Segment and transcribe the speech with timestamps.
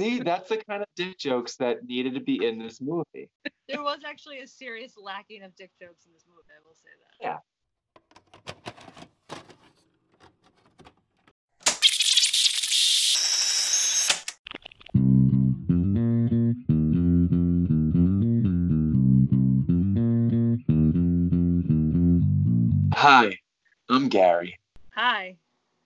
[0.00, 3.28] See, that's the kind of dick jokes that needed to be in this movie.
[3.68, 6.48] There was actually a serious lacking of dick jokes in this movie.
[6.48, 7.16] I will say that.
[7.20, 7.36] Yeah.
[22.94, 23.36] Hi,
[23.90, 24.58] I'm Gary.
[24.94, 25.36] Hi,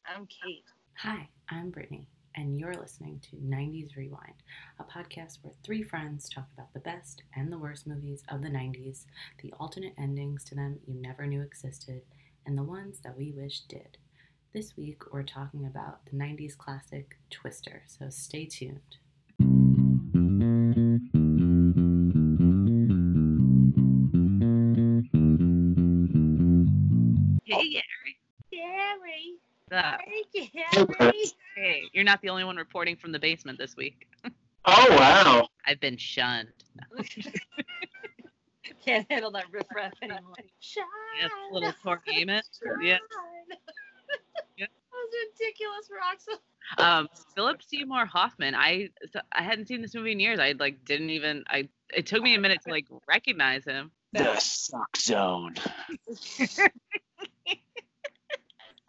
[0.06, 0.70] I'm Kate.
[0.98, 4.42] Hi, I'm Brittany, and you're listening to 90s Rewind,
[4.78, 8.48] a podcast where three friends talk about the best and the worst movies of the
[8.48, 9.04] 90s,
[9.42, 12.02] the alternate endings to them you never knew existed,
[12.46, 13.98] and the ones that we wish did.
[14.52, 18.80] This week, we're talking about the 90s classic Twister, so stay tuned.
[27.44, 28.18] Hey, Gary.
[28.50, 29.38] Gary.
[29.68, 30.00] What's up?
[30.04, 31.12] Hey, Hey, Gary.
[31.56, 34.06] Hey, you're not the only one reporting from the basement this week.
[34.66, 35.48] Oh wow.
[35.66, 36.48] I've been shunned.
[38.84, 40.34] Can't handle that riffraff anymore.
[40.60, 40.84] Shine.
[41.20, 42.46] Yes, little Torgame it.
[42.82, 42.98] Yeah.
[42.98, 43.58] shine.
[44.56, 44.66] Yeah.
[44.94, 46.38] That was ridiculous, Roxanne.
[46.78, 48.54] Um, Philip Seymour Hoffman.
[48.54, 48.90] I
[49.32, 50.38] I hadn't seen this movie in years.
[50.38, 51.44] I like didn't even.
[51.48, 51.68] I.
[51.92, 53.90] It took me a minute to like recognize him.
[54.12, 55.54] The suck zone.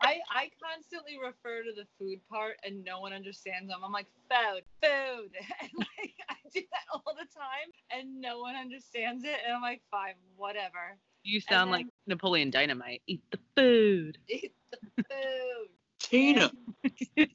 [0.05, 3.79] I, I constantly refer to the food part and no one understands them.
[3.83, 5.31] I'm like, food, food.
[5.61, 9.37] And like, I do that all the time and no one understands it.
[9.45, 10.97] And I'm like, fine, whatever.
[11.23, 13.01] You sound then- like Napoleon Dynamite.
[13.07, 14.17] Eat the food.
[14.29, 15.69] Eat the food.
[15.99, 16.51] Tina.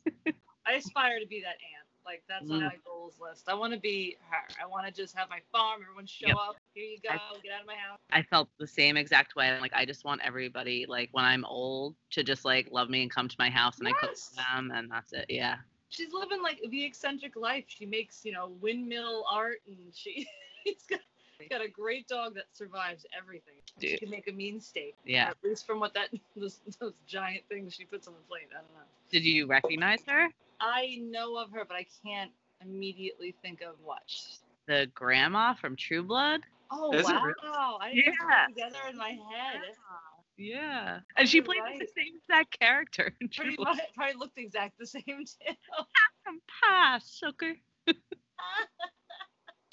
[0.66, 1.86] I aspire to be that aunt.
[2.04, 2.64] Like, that's on Mm.
[2.66, 3.48] my goals list.
[3.48, 4.42] I want to be her.
[4.62, 5.80] I want to just have my farm.
[5.82, 6.36] Everyone show Yep.
[6.36, 6.56] up.
[6.80, 7.10] Here you go.
[7.10, 7.98] I- Get out of my house.
[8.10, 9.48] I felt the same exact way.
[9.50, 13.02] I'm like, I just want everybody, like when I'm old, to just like love me
[13.02, 15.26] and come to my house and I cook for them and that's it.
[15.28, 15.56] Yeah.
[15.90, 17.64] She's living like the eccentric life.
[17.68, 20.26] She makes, you know, windmill art and she,
[20.66, 21.00] she's got,
[21.50, 23.54] got a great dog that survives everything.
[23.80, 24.94] She can make a mean steak.
[25.04, 25.28] Yeah.
[25.28, 28.48] At least from what that those, those giant things she puts on the plate.
[28.52, 28.86] I don't know.
[29.10, 30.28] Did you recognize her?
[30.60, 32.30] I know of her, but I can't
[32.62, 34.02] immediately think of what.
[34.66, 36.40] The grandma from True Blood?
[36.72, 37.22] Oh Is wow!
[37.24, 37.34] really?
[37.80, 38.44] I didn't put Yeah.
[38.44, 39.60] it together in my head.
[40.38, 41.00] Yeah.
[41.18, 41.78] And she played right.
[41.78, 43.76] the same exact character Pretty Blood.
[43.76, 45.54] much, probably looked exact the same too.
[46.24, 47.54] Some pie, sucker.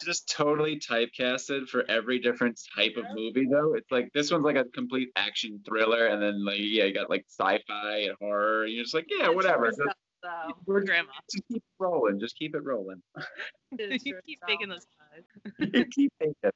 [0.04, 3.74] Just totally typecasted for every different type of movie though.
[3.74, 7.10] It's like this one's like a complete action thriller and then like yeah, you got
[7.10, 8.66] like sci-fi and horror.
[8.66, 9.68] And you're just like, yeah, whatever.
[9.70, 9.80] Just,
[10.24, 10.30] So,
[10.66, 11.12] we're- Grandma.
[11.32, 12.20] just keep rolling.
[12.20, 13.02] Just keep it rolling.
[13.80, 14.50] it's you keep itself.
[14.50, 15.86] making those pies.
[15.96, 16.52] keep thinking.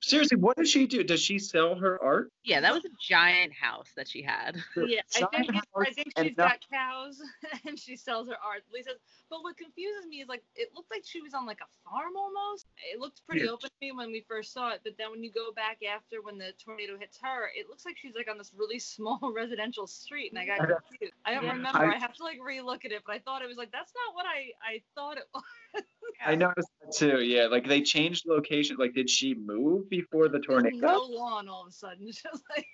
[0.00, 1.02] Seriously, what does she do?
[1.04, 2.30] Does she sell her art?
[2.44, 4.56] Yeah, that was a giant house that she had.
[4.76, 7.20] Yeah, I think, it's- I think and she's no- got cows
[7.66, 8.62] and she sells her art.
[8.72, 8.90] Lisa,
[9.28, 12.12] but what confuses me is like it looked like she was on like a farm
[12.16, 12.66] almost.
[12.92, 13.50] It looked pretty Yeah.
[13.52, 16.22] open to me when we first saw it, but then when you go back after
[16.22, 19.86] when the tornado hits her, it looks like she's like on this really small residential
[19.86, 21.12] street, and I got confused.
[21.24, 21.52] I don't Yeah.
[21.52, 21.78] remember.
[21.78, 23.92] I- I, have to like relook at it, but I thought it was like that's
[24.06, 25.82] not what I I thought it was.
[26.24, 27.20] I noticed that too.
[27.22, 28.76] Yeah, like they changed location.
[28.78, 30.76] Like, did she move before the tornado?
[30.76, 32.06] no lawn all of a sudden.
[32.12, 32.66] Just like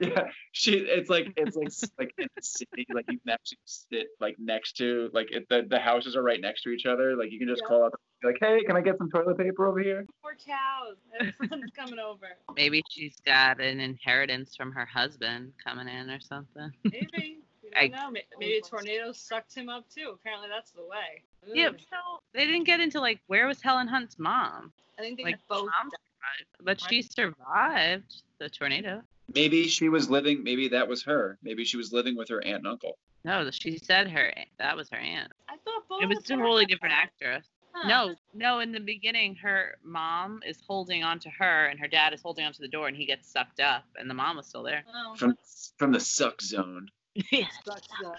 [0.08, 0.74] Yeah, she.
[0.74, 2.86] It's like it's like like in the city.
[2.94, 6.40] Like you can actually sit like next to like it, the the houses are right
[6.40, 7.16] next to each other.
[7.16, 7.68] Like you can just Yeah.
[7.68, 7.92] call up
[8.22, 10.06] like, hey, can I get some toilet paper over here?
[10.22, 10.96] poor cows.
[11.40, 12.26] Everyone's coming over.
[12.54, 16.70] Maybe she's got an inheritance from her husband coming in or something.
[16.84, 17.38] Maybe.
[17.76, 18.20] I- don't know.
[18.38, 20.12] Maybe a tornado sucked him up too.
[20.14, 21.22] Apparently, that's the way.
[21.52, 25.24] Yeah, so they didn't get into like where was Helen Hunt's mom, I think they
[25.24, 25.68] like, both.
[25.68, 29.02] died, but she survived the tornado.
[29.34, 30.42] Maybe she was living.
[30.42, 31.38] Maybe that was her.
[31.42, 32.98] Maybe she was living with her aunt and uncle.
[33.24, 35.32] No, she said her that was her aunt.
[35.48, 36.02] I thought both.
[36.02, 37.46] It was a totally different actress.
[37.72, 37.88] Huh.
[37.88, 38.60] No, no.
[38.60, 42.44] In the beginning, her mom is holding on to her, and her dad is holding
[42.44, 44.84] onto the door, and he gets sucked up, and the mom was still there.
[44.94, 45.36] Oh, From
[45.76, 46.88] from the suck zone.
[47.32, 47.46] yeah.
[47.64, 48.14] sucks, though.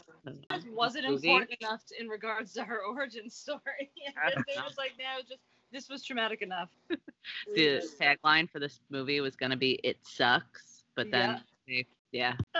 [0.49, 1.29] That wasn't Movie.
[1.29, 3.59] important enough to, in regards to her origin story.
[4.23, 5.41] I don't they was like, no, just
[5.71, 6.69] this was traumatic enough.
[7.55, 10.68] The tagline for this movie was gonna be "It sucks,"
[10.99, 12.59] but then they, yeah, Uh,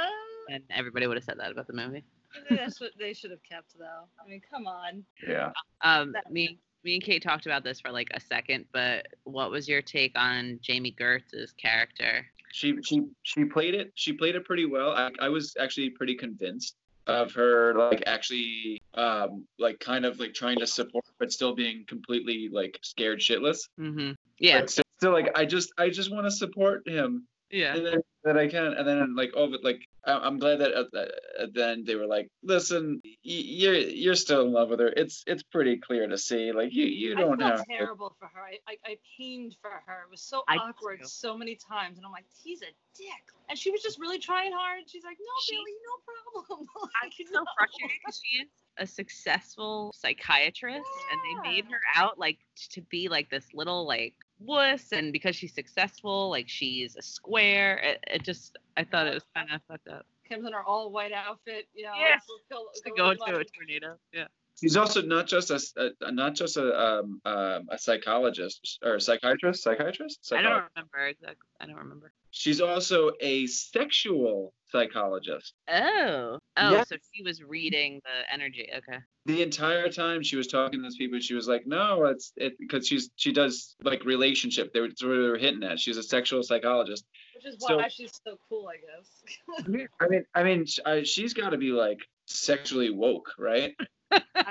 [0.49, 2.03] and everybody would have said that about the movie.
[2.49, 4.07] that's what they should have kept, though.
[4.23, 5.03] I mean, come on.
[5.27, 5.51] Yeah.
[5.81, 9.51] Um, That- me, me and Kate talked about this for like a second, but what
[9.51, 12.25] was your take on Jami Gertz's character?
[12.51, 13.91] She she she played it.
[13.95, 14.91] She played it pretty well.
[14.91, 20.33] I, I was actually pretty convinced of her like actually um like kind of like
[20.33, 23.67] trying to support but still being completely like scared shitless.
[23.79, 24.11] Mm-hmm.
[24.39, 27.75] Yeah, But still, still like I just I just want to support him yeah.
[27.75, 30.71] and then that I can and then like oh but like I- I'm glad that
[30.71, 31.11] at the-
[31.41, 34.87] at then they were like, listen, y- you're you're still in love with her.
[34.87, 36.51] It's it's pretty clear to see.
[36.51, 37.65] Like you you don't I felt have.
[37.67, 37.73] To.
[37.77, 38.41] terrible for her.
[38.41, 40.03] I, I, I pained for her.
[40.05, 41.07] It was so I awkward too.
[41.07, 43.09] so many times, and I'm like, he's a dick.
[43.49, 44.83] And she was just really trying hard.
[44.87, 46.67] She's like, no, She- Billy, no problem.
[47.03, 47.45] I'm so no.
[47.57, 48.47] frustrated because she is
[48.77, 52.39] a successful psychiatrist, and they made her out like
[52.71, 57.77] to be like this little like wuss, and because she's successful, like she's a square.
[57.77, 60.05] It, it just, I thought it was kind of fucked up.
[60.27, 61.93] Kim's in her all white outfit, you know.
[61.99, 62.19] Yeah.
[62.19, 64.27] so go- To go with a tornado, yeah.
[64.61, 68.95] She's also not just a, s- a- not just a um, um, a psychologist or
[68.95, 69.63] a psychiatrist.
[69.63, 70.19] Psychiatrist.
[70.33, 71.47] I don't remember exactly.
[71.61, 72.11] I don't remember.
[72.31, 75.53] She's also a sexual psychologist.
[75.67, 76.89] Oh, oh, Yes.
[76.89, 78.69] so she was reading the energy.
[78.75, 78.99] Okay.
[79.25, 82.53] the entire time she was talking to those people, she was like, "No, it's it,"
[82.59, 84.73] because she's she does like relationship.
[84.73, 85.79] They were, that's what they were hinting at.
[85.79, 87.05] She's a sexual psychologist.
[87.35, 89.83] Which is So- why she's so cool, I guess.
[90.01, 93.73] I mean, I mean, I, she's got to be like sexually woke, right?
[94.11, 94.21] I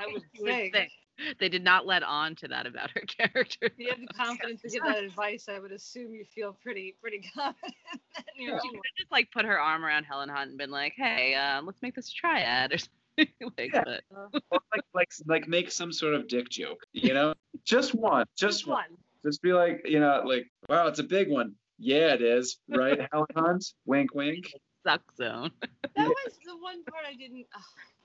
[0.56, 0.90] would You think.
[0.90, 0.92] think.
[1.40, 3.66] They did not let on to that about her character.
[3.66, 6.94] If you have the confidence to give that advice, I would assume you feel pretty
[7.00, 7.74] pretty confident
[8.36, 10.70] in your She could have just like put her arm around Helen Hunt and been
[10.70, 13.82] like, "Hey, um, let's make this a triad or something." like, Yeah.
[13.84, 14.04] but
[14.50, 17.34] Or like, like, like make some sort of dick joke, you know?
[17.64, 18.76] Just one, just Just one.
[18.76, 18.98] one.
[19.24, 21.52] Just be like, you know, like, wow, it's a big one.
[21.80, 23.08] Yeah, it is, right?
[23.10, 24.52] Helen Hunt, wink, wink.
[24.86, 25.50] suck zone.
[25.96, 27.44] That was the one part I didn't.
[27.56, 27.62] ugh.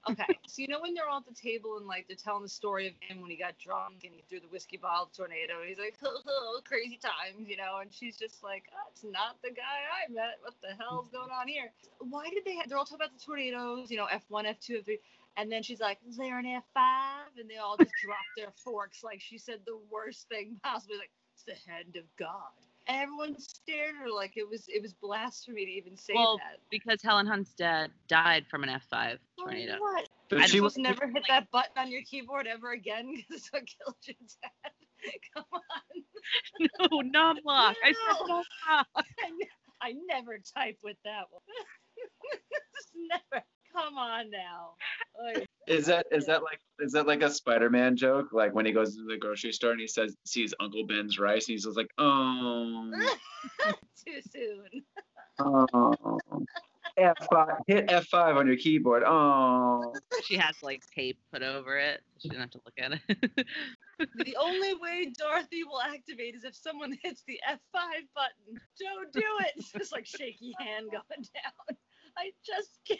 [0.09, 2.49] Okay, so you know when they're all at the table and like they're telling the
[2.49, 5.59] story of him when he got drunk and he threw the whiskey bottle tornado.
[5.59, 9.03] And he's like, oh, oh, crazy times, you know, and she's just like, oh, it's
[9.03, 10.39] not the guy I met.
[10.41, 11.71] What the hell's going on here?
[11.99, 12.55] Why did they?
[12.55, 14.99] Have, they're all talking about the tornadoes, you know, F one, F two, F three.
[15.37, 17.39] And then she's like, is there an F5?
[17.39, 20.95] And they all just drop their forks like she said the worst thing possible.
[20.97, 22.53] Like, it's the hand of God.
[22.87, 26.37] And everyone stared at her like it was it was blasphemy to even say Well,
[26.37, 26.59] that.
[26.69, 29.77] Because Helen Hunt's dad died from an F5 Like, tornado.
[29.79, 30.09] What?
[30.29, 33.41] But I she just was never hit that button on your keyboard ever again because
[33.41, 34.71] it's what killed your dad.
[35.35, 36.69] Come on.
[36.91, 37.75] No, num lock.
[37.83, 38.43] I said No.
[38.67, 38.85] num.
[39.81, 41.41] I, never type with that one.
[42.75, 43.43] Just never.
[43.73, 44.75] Come on now.
[45.21, 48.29] Like, Is that is that like is that like a Spider-Man joke?
[48.33, 51.47] Like when he goes to the grocery store and he says sees Uncle Ben's rice,
[51.47, 52.91] and he's just like, oh,
[54.05, 54.83] too soon.
[55.39, 56.19] oh,
[56.99, 59.03] F5, hit F5 on your keyboard.
[59.05, 59.93] Oh,
[60.23, 62.01] She has like tape put over it.
[62.19, 63.47] She didn't have to look at it.
[64.17, 67.59] The only way Dorothy will activate is if someone hits the F5
[68.13, 68.61] button.
[68.79, 69.53] Don't do it.
[69.55, 71.01] It's just like shaky hand going
[71.33, 71.77] down.
[72.17, 72.99] I just can't.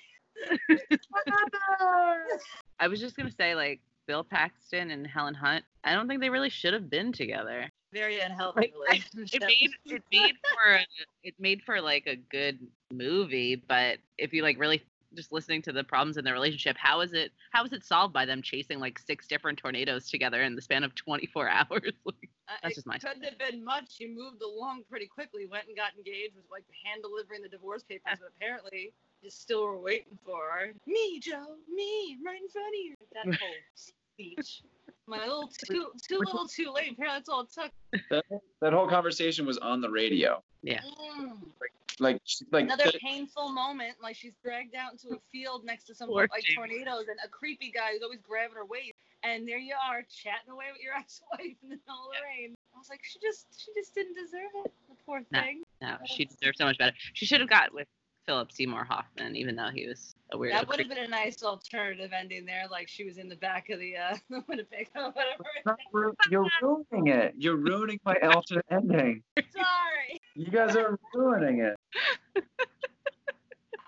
[2.79, 5.63] I was just gonna say like Bill Paxton and Helen Hunt.
[5.83, 7.69] I don't think they really should have been together.
[7.93, 9.41] Very unhealthy It relationship.
[9.47, 10.85] made it made for a,
[11.23, 12.59] it made for like a good
[12.91, 14.81] movie, but if you like really
[15.15, 18.13] just listening to the problems in their relationship, how is it how is it solved
[18.13, 21.93] by them chasing like six different tornadoes together in the span of 24 hours?
[22.03, 23.95] Like, Uh, That's just my It couldn't have been much.
[23.97, 27.83] He moved along pretty quickly, went and got engaged, was like hand delivering the divorce
[27.83, 28.91] papers, but apparently
[29.23, 30.73] you still were waiting for her.
[30.85, 32.95] Me, Joe, me, right in front of you.
[33.13, 34.61] That whole speech.
[35.07, 36.91] My little too too little too late.
[36.93, 37.71] Apparently that's all it took.
[38.09, 38.23] that,
[38.61, 40.41] that whole conversation was on the radio.
[40.65, 41.37] Mm.
[41.99, 42.19] Like,
[42.51, 46.09] like Another the- painful moment, like she's dragged out into a field next to some
[46.09, 46.55] like Jamie.
[46.55, 48.93] tornadoes, and a creepy guy who's always grabbing her waist.
[49.23, 52.55] And there you are, chatting away with your ex-wife in the middle of the rain.
[52.75, 54.71] I was like, she just, she just didn't deserve it.
[54.89, 55.39] The poor No.
[55.41, 55.63] thing.
[55.81, 56.95] no, she deserves so much better.
[57.13, 57.87] She should have got with
[58.25, 60.51] Philip Seymour Hoffman, even though he was a weirdo.
[60.51, 63.69] That would have been a nice alternative ending there, like she was in the back
[63.69, 65.11] of the uh, the Winnipeg or
[65.63, 66.15] whatever.
[66.29, 67.33] You're ruining it.
[67.37, 69.23] You're ruining my alternate ending.
[69.51, 70.21] Sorry.
[70.35, 71.75] You guys are ruining it.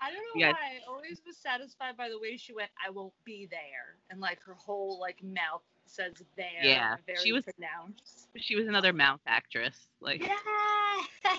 [0.00, 0.52] I don't know Yes.
[0.52, 0.76] why.
[0.76, 2.70] I always was satisfied by the way she went.
[2.84, 6.46] I won't be there, and like her whole like mouth says there.
[6.62, 8.28] Yeah, very she was- pronounced.
[8.36, 9.88] She was another mouth actress.
[10.00, 10.36] Like Yeah.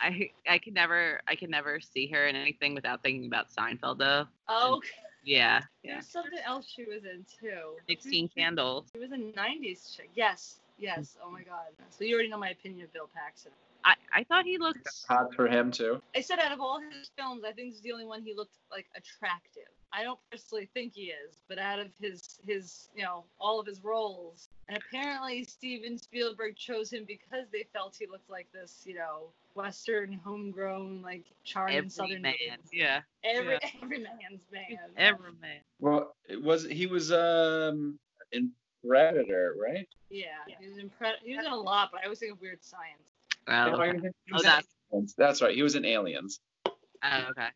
[0.00, 3.98] I I could never I can never see her in anything without thinking about Seinfeld
[3.98, 4.26] though.
[4.48, 4.80] oh,
[5.24, 5.60] Yeah.
[5.82, 5.94] Yeah.
[5.94, 7.72] there's something else she was in too.
[7.88, 8.86] Sixteen candles.
[8.94, 10.10] She was a '90s chick.
[10.14, 10.60] Yes.
[10.78, 11.16] Yes.
[11.18, 11.28] Mm-hmm.
[11.28, 11.66] Oh my God.
[11.90, 13.52] So you already know my opinion of Bill Paxton.
[13.84, 16.02] I, I thought he looked Hot for him too.
[16.14, 18.34] I said out of all his films, I think this is the only one he
[18.34, 19.68] looked like attractive.
[19.92, 23.66] I don't personally think he is, but out of his his you know all of
[23.66, 28.82] his roles, and apparently Steven Spielberg chose him because they felt he looked like this
[28.84, 32.34] you know Western homegrown like charming every Southern man.
[32.38, 32.80] dude.
[32.80, 33.00] Yeah.
[33.24, 33.70] Every yeah.
[33.82, 34.78] every man's man.
[34.96, 35.60] Every man.
[35.80, 37.98] Well, it was he was um
[38.32, 38.52] in
[38.86, 39.88] Predator, right?
[40.10, 40.26] Yeah,
[40.58, 42.62] he was in Pre- he was in a lot, but I always think of Weird
[42.62, 43.02] Science.
[43.48, 43.98] Oh, okay.
[44.26, 45.54] He Oh, that's That's right.
[45.54, 46.40] He was in Aliens.
[46.66, 47.48] oh, okay.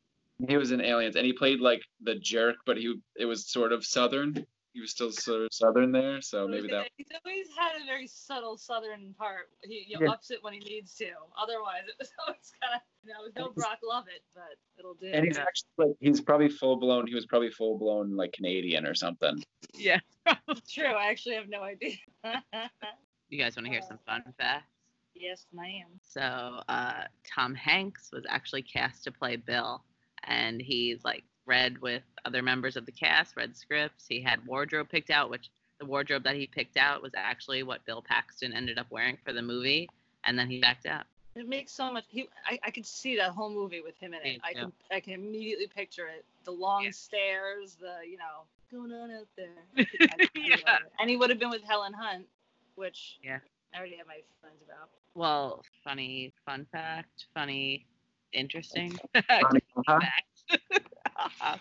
[0.49, 3.73] He was in Aliens, and he played like the jerk, but he it was sort
[3.73, 4.47] of southern.
[4.75, 6.89] He was still sort of southern there, so maybe that.
[6.97, 9.51] He's always had a very subtle southern part.
[9.63, 10.11] He you Yeah.
[10.11, 11.11] ups it when he needs to.
[11.41, 15.09] Otherwise, it was always kind of you know, no And love it, but it'll do.
[15.13, 17.07] And he's actually like he's probably full blown.
[17.07, 19.43] He was probably full blown like Canadian or something.
[19.75, 20.01] Yeah.
[20.71, 20.87] True.
[20.87, 21.97] I actually have no idea.
[23.29, 24.67] You guys want to hear some fun facts?
[25.15, 25.87] yes, ma'am.
[26.03, 29.83] So uh, Tom Hanks was actually cast to play Bill,
[30.25, 34.07] and he like read with other members of the cast, read scripts.
[34.09, 35.51] He had wardrobe picked out, which
[35.81, 39.33] the wardrobe that he picked out was actually what Bill Paxton ended up wearing for
[39.33, 39.89] the movie,
[40.25, 41.05] and then he backed out.
[41.35, 42.05] It makes so much.
[42.09, 44.41] He, I, I could see that whole movie with him in it.
[44.45, 46.25] I can, I can immediately picture it.
[46.45, 46.91] The long Yeah.
[46.91, 49.49] stairs, the you know, going on out there.
[49.79, 50.57] I could- I could Yeah.
[50.67, 50.93] all of it.
[51.01, 52.27] And he would have been with Helen Hunt,
[52.75, 53.39] which Yeah.
[53.75, 54.91] I already have my feelings about.
[55.15, 57.87] Well, funny fun fact, funny,
[58.33, 58.99] interesting
[59.29, 60.01] Funny, huh?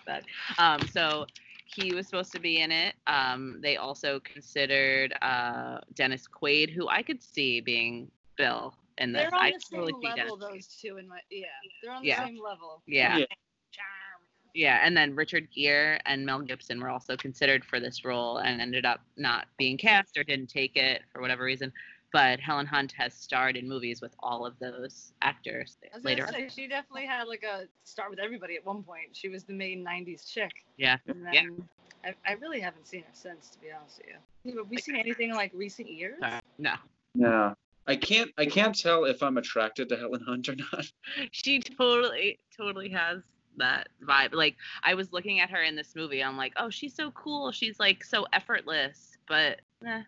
[0.06, 0.24] That-
[0.58, 1.26] um, so
[1.66, 2.94] he was supposed to be in it.
[3.06, 9.22] Um, they also considered uh, Dennis Quaid, who I could see being Bill in this.
[9.30, 10.18] They're on I the same see Dennis.
[10.32, 10.98] level, those two.
[10.98, 11.46] In my yeah,
[11.82, 12.20] they're on Yeah.
[12.20, 12.82] the same level.
[12.86, 13.18] Yeah.
[13.18, 13.24] Yeah.
[13.70, 14.22] Charm.
[14.54, 18.60] Yeah, and then Richard Gere and Mel Gibson were also considered for this role and
[18.60, 21.72] ended up not being cast or didn't take it for whatever reason.
[22.12, 26.24] But Helen Hunt has starred in movies with all of those actors I later.
[26.26, 29.08] gonna say she definitely had like a start with everybody at one point.
[29.16, 30.52] She was the main '90s chick.
[30.76, 30.98] Yeah.
[31.06, 32.12] And then Yeah.
[32.26, 34.08] I, I really haven't seen her since, to be honest with
[34.54, 34.58] you.
[34.58, 36.20] Have we seen anything in like recent years?
[36.22, 36.74] Uh, no,
[37.14, 37.54] Yeah.
[37.86, 40.86] I can't I can't tell if I'm attracted to Helen Hunt or not.
[41.32, 43.22] she totally, totally has
[43.56, 44.34] that vibe.
[44.34, 47.50] Like I was looking at her in this movie, I'm like, oh, she's so cool.
[47.52, 50.02] She's like so effortless, but eh.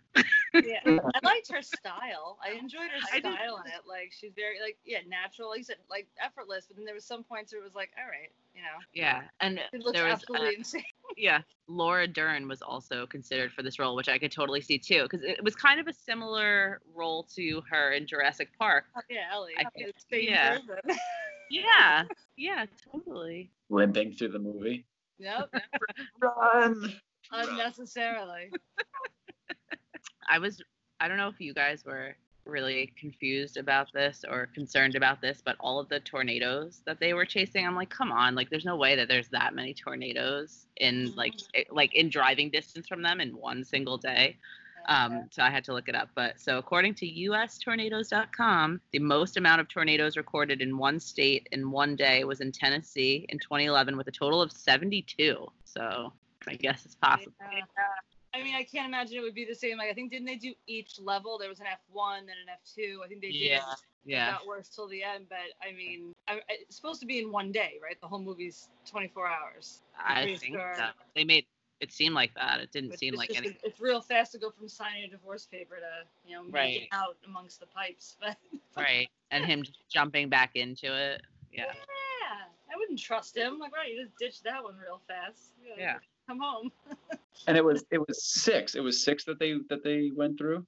[0.53, 2.37] yeah, I liked her style.
[2.45, 3.81] I enjoyed her style in it.
[3.89, 5.49] Like she's very like yeah, natural.
[5.49, 6.67] Like you said, like effortless.
[6.67, 9.23] But then there was some points where it was like, all right, you know, yeah.
[9.41, 10.85] And it looks there was uh, insane.
[11.17, 15.05] yeah, Laura Dern was also considered for this role, which I could totally see too,
[15.05, 18.85] because it was kind of a similar role to her in Jurassic Park.
[19.09, 19.53] yeah, Ellie.
[19.59, 20.59] I- It's same yeah.
[21.51, 22.05] Yeah,
[22.37, 23.51] yeah, totally.
[23.71, 24.85] Limping through the movie.
[25.19, 25.51] yep,
[26.21, 26.93] Run.
[27.31, 28.51] unnecessarily.
[30.29, 30.63] I was
[31.01, 32.17] I don't know if you guys were
[32.47, 37.15] really confused about this or concerned about this, but all of the tornadoes that they
[37.15, 40.67] were chasing, I'm like, come on, like there's no way that there's that many tornadoes
[40.77, 44.37] in like it- like in driving distance from them in one single day.
[44.87, 46.11] Um, so I had to look it up.
[46.15, 51.71] But so according to USTornadoes.com, the most amount of tornadoes recorded in one state in
[51.71, 55.51] one day was in Tennessee in 2011 with a total of 72.
[55.65, 56.13] So
[56.47, 57.33] I guess it's possible.
[57.41, 57.63] Yeah.
[58.35, 59.79] I mean, I can't imagine it would be the same.
[59.79, 61.39] Like, I think didn't they do each level?
[61.39, 63.05] There was an F1, then an F2.
[63.05, 63.37] I think they did.
[63.41, 63.61] Yeah,
[64.05, 64.33] Yeah.
[64.33, 67.53] got worse till the end, but I mean, I, it's supposed to be in one
[67.53, 68.01] day, right?
[68.01, 69.83] The whole movie's 24 hours.
[69.99, 70.75] I think sure.
[70.77, 70.87] so.
[71.15, 71.47] They made
[71.81, 72.61] it seem like that.
[72.61, 73.57] It didn't But seem it's like just- any.
[73.63, 76.89] It's real fast to go from signing a divorce paper to, you know, making Right.
[76.93, 78.17] out amongst the pipes.
[78.21, 78.37] But
[78.77, 79.09] Right.
[79.31, 81.23] And him jumping back into it.
[81.53, 81.67] Yeah.
[81.67, 83.59] yeah, I wouldn't trust him.
[83.61, 85.53] Like, right, you just ditched that one real fast.
[85.79, 85.99] Yeah.
[86.27, 86.73] Come home.
[87.47, 88.75] And it was it was six.
[88.75, 90.67] It was six that they that they went through,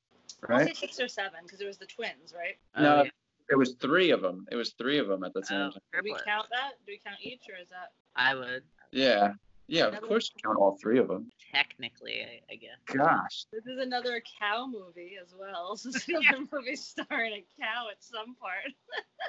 [0.48, 0.76] I'll say right?
[0.76, 2.56] six or seven because it was the twins, right?
[2.74, 3.10] Oh, no, Oh, yeah.
[3.48, 4.44] It was three of them.
[4.50, 5.80] It was three of them at the same Oh, time.
[5.92, 6.72] Do we count that?
[6.84, 7.92] Do we count each, or is that?
[8.16, 9.34] I would Yeah.
[9.68, 11.28] Yeah, of course you count all three of them.
[11.52, 12.78] technically, I, I guess.
[12.86, 13.46] Gosh.
[13.52, 15.76] This is another cow movie as well.
[15.84, 18.72] This is another movie starring a cow at some part.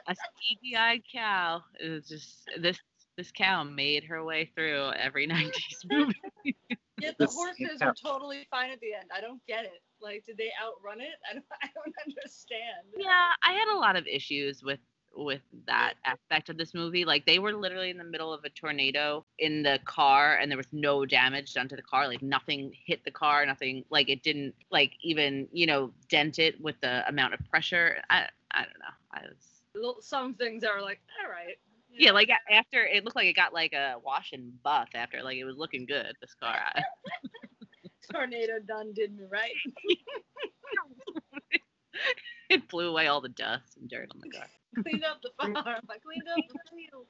[0.08, 2.78] A CGI cow is just this.
[3.18, 5.52] This cow made her way through every '90s
[5.90, 6.56] movie.
[7.00, 7.88] Yet the horses yeah.
[7.88, 9.10] were totally fine at the end.
[9.16, 9.82] I don't get it.
[10.02, 11.16] Like, did they outrun it?
[11.30, 12.88] I don't, I don't understand.
[12.98, 14.80] Yeah, I had a lot of issues with
[15.16, 17.04] with that aspect of this movie.
[17.04, 20.58] Like they were literally in the middle of a tornado in the car and there
[20.58, 22.08] was no damage done to the car.
[22.08, 26.62] Like nothing hit the car, nothing like it didn't like even, you know, dent it
[26.62, 27.98] with the amount of pressure.
[28.10, 28.96] I I don't know.
[29.14, 31.58] I was Some things are like, all right.
[31.98, 35.24] You yeah, like after it looked like it got like a wash and buff after
[35.24, 36.58] like it was looking good, this car.
[38.12, 39.52] Tornado done did me right.
[42.50, 44.48] it blew away all the dust and dirt on the car.
[44.82, 45.56] cleaned up the farm.
[45.58, 47.08] I cleaned up the field.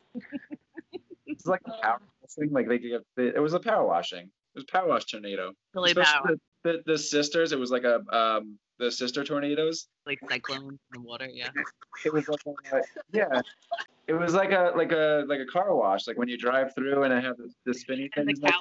[1.27, 2.51] It's like a power um, washing.
[2.51, 4.23] Like they get it was a power washing.
[4.25, 5.53] It was a power wash tornado.
[5.75, 7.51] Really power, The, the the sisters.
[7.51, 9.87] It was like a um the sister tornadoes.
[10.05, 11.27] like cyclones in the water.
[11.31, 11.49] Yeah.
[12.05, 12.39] It was like
[12.71, 12.81] a,
[13.11, 13.41] yeah.
[14.07, 16.07] It was like a like a like a car wash.
[16.07, 18.41] Like when you drive through and it have the, the spinny And the things.
[18.41, 18.53] like-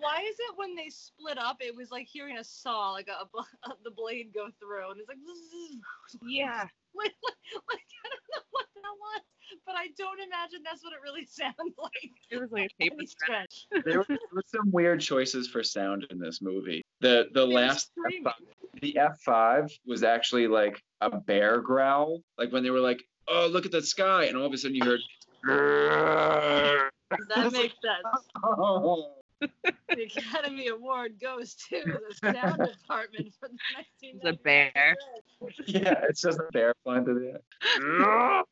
[0.00, 3.08] cow Why is it when they split up, it was like hearing a saw, like
[3.08, 3.40] a, a bl-
[3.84, 5.18] the blade go through, and it's like,
[6.22, 6.66] Yeah.
[6.94, 7.14] like, like,
[7.68, 9.22] like I don't know what that was,
[9.66, 12.12] but I don't imagine that's what it really sounds like.
[12.30, 13.52] It was like a paper stretch.
[13.52, 13.84] stretch.
[13.84, 16.82] There were, there were some weird choices for sound in this movie.
[17.00, 18.32] The the They were last screaming.
[18.80, 23.66] the F5 was actually like a bear growl, like when they were like, "Oh, look
[23.66, 25.00] at the sky," and all of a sudden you heard.
[27.28, 28.26] That makes sense.
[28.42, 29.17] Oh.
[29.88, 33.56] The Academy Award goes to the sound department for the
[34.02, 34.96] It's a bear.
[35.66, 37.40] yeah, it's just a bear flying through the
[37.82, 38.44] air.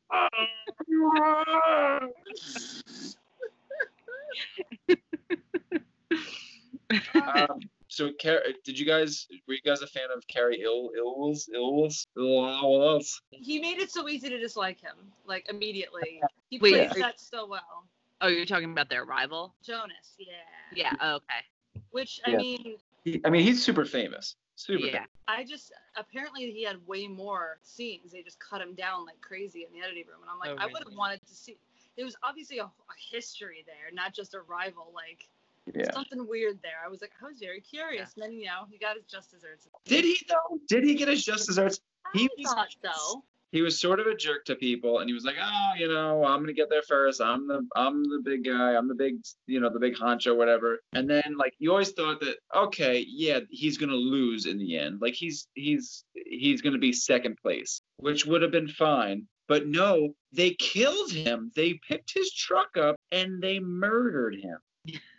[7.15, 11.49] um, so, Car- did you guys were you guys a fan of Cary Ill Ills
[11.53, 13.21] Ills Ills?
[13.31, 16.21] He made it so easy to dislike him, like immediately.
[16.49, 17.87] He Wait, plays are- that so well.
[18.19, 19.53] Oh, you're talking about their rival?
[19.63, 20.33] Jonas, yeah.
[20.77, 20.93] Yeah.
[21.01, 21.81] oh, okay.
[21.91, 22.37] Which I Yeah.
[22.37, 24.35] mean, He, I mean, he's super famous.
[24.55, 24.91] Super Yeah.
[24.93, 25.09] famous.
[25.27, 28.11] I just apparently he had way more scenes.
[28.11, 30.55] They just cut him down like crazy in the editing room, and I'm like, Oh,
[30.57, 31.57] I would have wanted to see.
[31.95, 32.71] There was obviously a, a
[33.11, 34.91] history there, not just a rival.
[34.93, 35.27] Like
[35.73, 35.91] Yeah.
[35.93, 36.79] something weird there.
[36.83, 38.13] I was like, I was very curious.
[38.15, 39.67] And then you know, he got his just desserts.
[39.85, 40.59] Did he though?
[40.67, 41.79] Did he get his just desserts?
[42.05, 43.23] I He was- thought so.
[43.51, 46.23] He was sort of a jerk to people and he was like oh you know
[46.25, 47.21] i'm gonna get there first.
[47.21, 48.75] I'm the i'm the big guy.
[48.75, 50.79] I'm the big you know the big honcho whatever.
[50.93, 54.99] And then like you always thought that okay yeah he's gonna lose in the end.
[55.01, 59.27] Like he's he's he's gonna be second place which would have been fine.
[59.47, 61.51] But no they killed him.
[61.55, 64.57] They picked his truck up and they murdered him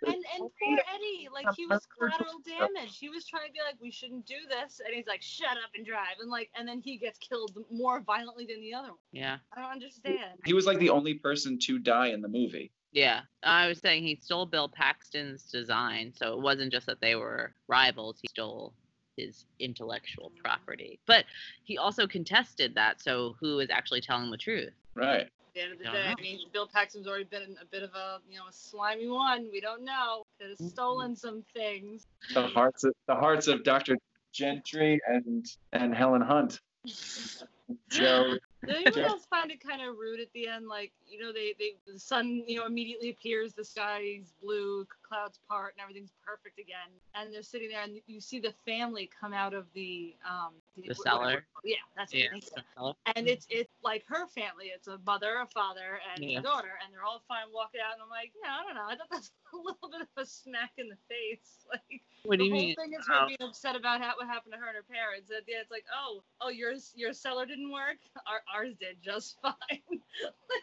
[0.07, 2.99] And and poor Eddie, like he was collateral damage.
[2.99, 5.71] He was trying to be like, we shouldn't do this, and he's like, shut up
[5.77, 8.99] and drive, and like, and then he gets killed more violently than the other one.
[9.13, 9.39] Yeah.
[9.57, 10.39] I don't understand.
[10.45, 13.23] he was like the only person to die in the movie Yeah.
[13.43, 17.53] I was saying he stole Bill Paxton's design, so it wasn't just that they were
[17.67, 18.19] rivals.
[18.23, 18.73] He stole
[19.17, 21.25] his intellectual property, but
[21.65, 23.03] he also contested that.
[23.03, 24.73] So who is actually telling the truth?
[24.95, 26.15] right At the end of the Don't day, know.
[26.19, 29.49] I mean, Bill Paxton's already been a bit of a, you know, a slimy one.
[29.53, 30.23] We don't know.
[30.41, 30.69] Could have mm-hmm.
[30.69, 32.07] stolen some things.
[32.35, 33.97] the hearts of the hearts of dr
[34.33, 36.61] gentry and and helen hunt
[37.91, 38.37] joe
[38.67, 39.09] Did anyone Yeah.
[39.09, 40.67] else find it kind of rude at the end?
[40.69, 45.41] Like, you know, they, they the sun, you know, immediately appears, the sky's blue, clouds
[45.49, 46.91] part, and everything's perfect again.
[47.15, 50.55] And they're sitting there, and you see the family come out of the um
[50.87, 51.47] The cellar.
[51.65, 52.31] Yeah, that's it.
[52.33, 52.39] Yeah.
[52.81, 52.93] you.
[53.17, 54.67] And it's it's like her family.
[54.75, 56.39] It's a mother, a father, and Yeah.
[56.41, 57.95] a daughter, and they're all fine walking out.
[57.95, 58.87] And I'm like, yeah, I don't know.
[58.89, 61.67] I thought that's a little bit of a smack in the face.
[61.73, 62.75] Like What do you mean?
[62.75, 63.27] the whole thing is her Oh.
[63.27, 65.31] being upset about how, what happened to her and her parents.
[65.31, 67.99] At the end, it's like, oh, oh, yours, your cellar didn't work.
[68.27, 69.55] Our, ours did just fine.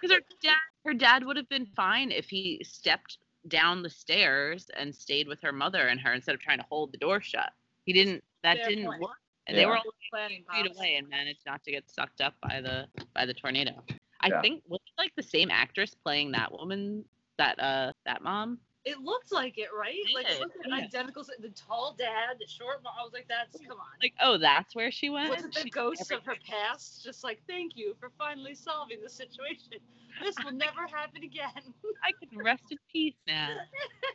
[0.01, 0.55] Because her dad,
[0.85, 5.41] her dad would have been fine if he stepped down the stairs and stayed with
[5.41, 7.51] her mother and her instead of trying to hold the door shut.
[7.85, 8.23] He didn't.
[8.43, 9.01] That Fair didn't point.
[9.01, 9.17] work.
[9.47, 12.61] And they were all Planning feet away and managed not to get sucked up by
[12.61, 13.83] the by the tornado.
[14.21, 14.41] I Yeah.
[14.41, 17.03] think was it like the same actress playing that woman,
[17.37, 18.59] that uh that mom.
[18.85, 19.95] It looked like it, right?
[20.13, 20.75] Like it did, looked yeah.
[20.75, 21.23] identical.
[21.39, 22.93] The tall dad, the short mom.
[22.99, 23.87] I was like, that's come on.
[24.01, 25.31] Like, oh, that's where she went.
[25.31, 27.03] Was it the She- ghosts of her past?
[27.03, 29.79] Just like, thank you for finally solving the situation.
[30.21, 31.49] This will never happen again.
[32.03, 33.49] I can rest in peace now.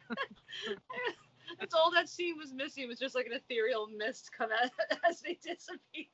[1.59, 4.71] That's all that scene was missing was just like an ethereal mist come out
[5.09, 6.07] as they disappear.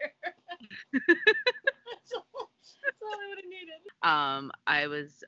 [0.92, 2.50] that's, all,
[2.84, 3.82] that's all I would have needed.
[4.02, 5.22] Um, I was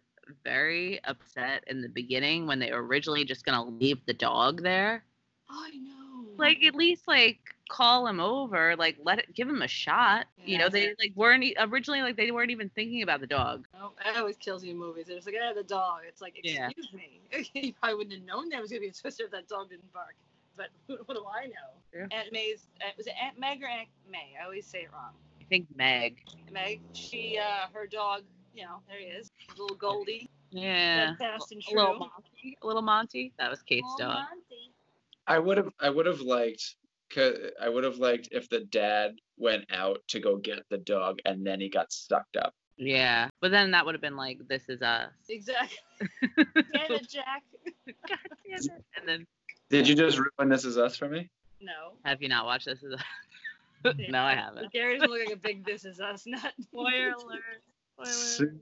[0.48, 5.04] very upset in the beginning when they were originally just gonna leave the dog there.
[5.50, 6.24] I know.
[6.38, 10.26] Like at least like call him over, like let it give him a shot.
[10.42, 13.66] You know, they like weren't originally like they weren't even thinking about the dog.
[13.78, 15.04] Oh, that always kills me in movies.
[15.06, 16.00] They're just like, yeah, the dog.
[16.08, 16.70] It's like, Yeah.
[16.70, 17.20] excuse me.
[17.52, 19.92] you probably wouldn't have known there was gonna be a twister if that dog didn't
[19.92, 20.14] bark.
[20.56, 20.68] But
[21.06, 21.70] what, do I know?
[21.92, 22.06] True.
[22.10, 24.32] Aunt May's uh, was it Aunt Meg or Aunt May?
[24.40, 25.12] I always say it wrong.
[25.40, 26.22] I think Meg.
[26.50, 28.22] Meg, she, uh, her dog,
[28.54, 31.14] you know, there he is, little Goldie, Yeah.
[31.16, 31.98] fast and A little.
[31.98, 32.56] Monty.
[32.62, 33.32] A little Monty.
[33.38, 34.14] That was Kate's Oh, dog.
[34.14, 34.72] Monty.
[35.26, 36.76] I would have I would have liked
[37.10, 41.18] 'cause I would have liked if the dad went out to go get the dog
[41.24, 42.54] and then he got sucked up.
[42.76, 43.28] Yeah.
[43.40, 45.10] But then that would have been like, this is us.
[45.28, 45.76] Exactly.
[46.36, 47.42] Damn it, Jack.
[48.08, 48.84] God damn it.
[48.96, 49.26] And then
[49.68, 51.28] Did you just ruin This Is Us for me?
[51.60, 51.94] No.
[52.04, 52.82] have you not watched this?
[52.82, 53.94] Is us?
[54.08, 54.72] no, I haven't.
[54.72, 56.52] Gary's doesn't like a big This Is Us nut.
[56.60, 57.40] Spoiler alert.
[58.36, 58.52] Spoiler.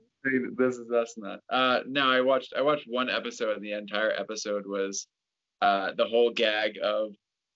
[0.57, 1.39] This is us not.
[1.49, 5.07] Uh no, I watched I watched one episode and the entire episode was
[5.61, 7.13] uh the whole gag of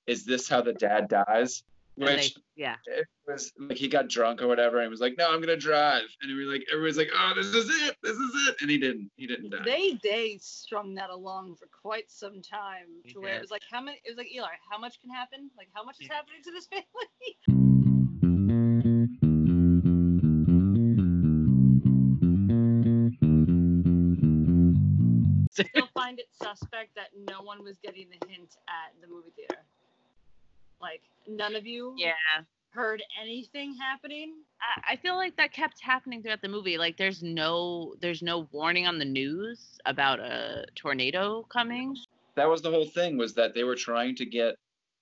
[0.08, 1.64] is this how the dad dies?
[1.98, 2.76] And they- Which yeah.
[2.86, 5.58] it was like he got drunk or whatever and he was like, No, I'm gonna
[5.58, 6.04] drive.
[6.22, 8.78] And we were like everybody's like, Oh, this is it, this is it and he
[8.78, 9.64] didn't he didn't die.
[9.66, 13.62] They they strung that along for quite some time They to where it was like
[13.70, 15.52] how many it was like Eli, how much can happen?
[15.58, 16.16] Like how much is Yeah.
[16.16, 17.68] happening to this family?
[26.32, 29.62] suspect that no one was getting the hint at the movie theater.
[30.82, 32.14] Like none of you Yeah.
[32.72, 34.34] heard anything happening.
[34.62, 36.78] I, I feel like that kept happening throughout the movie.
[36.78, 41.96] Like there's no there's no warning on the news about a tornado coming.
[42.36, 44.56] that was the whole thing was that they were trying to get